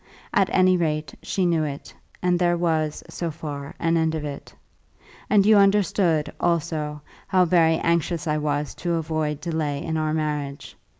[0.33, 1.93] At any rate, she knew it,
[2.23, 4.51] and there was, so far, an end of it.
[5.29, 10.75] And you understood, also, how very anxious I was to avoid delay in our marriage.